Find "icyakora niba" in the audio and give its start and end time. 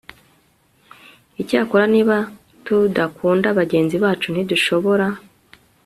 1.41-2.15